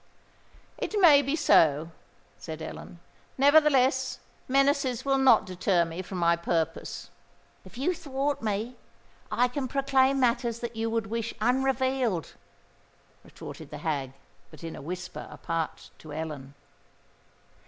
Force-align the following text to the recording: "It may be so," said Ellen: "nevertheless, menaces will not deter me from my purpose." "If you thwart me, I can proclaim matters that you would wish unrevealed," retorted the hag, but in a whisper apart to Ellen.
"It 0.79 0.99
may 0.99 1.21
be 1.21 1.35
so," 1.35 1.91
said 2.39 2.59
Ellen: 2.59 2.99
"nevertheless, 3.37 4.17
menaces 4.47 5.05
will 5.05 5.19
not 5.19 5.45
deter 5.45 5.85
me 5.85 6.01
from 6.01 6.17
my 6.17 6.35
purpose." 6.35 7.11
"If 7.63 7.77
you 7.77 7.93
thwart 7.93 8.41
me, 8.41 8.77
I 9.31 9.47
can 9.47 9.67
proclaim 9.67 10.19
matters 10.19 10.59
that 10.61 10.75
you 10.75 10.89
would 10.89 11.05
wish 11.05 11.35
unrevealed," 11.39 12.33
retorted 13.23 13.69
the 13.69 13.77
hag, 13.85 14.13
but 14.49 14.63
in 14.63 14.75
a 14.75 14.81
whisper 14.81 15.27
apart 15.29 15.91
to 15.99 16.11
Ellen. 16.11 16.55